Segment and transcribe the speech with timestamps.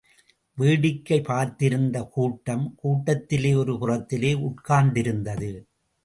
[0.57, 5.51] வேடிக்கை பார்த்திருந்த கூட்டம் கூடத்திலே ஒரு புறத்திலே உட்கார்ந்திருந்தது.